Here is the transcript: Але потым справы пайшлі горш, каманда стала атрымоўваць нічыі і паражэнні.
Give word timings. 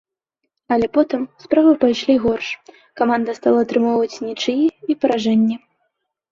Але 0.75 0.87
потым 0.95 1.21
справы 1.43 1.73
пайшлі 1.83 2.15
горш, 2.25 2.47
каманда 3.03 3.31
стала 3.41 3.59
атрымоўваць 3.67 4.21
нічыі 4.31 4.67
і 4.91 5.01
паражэнні. 5.03 5.55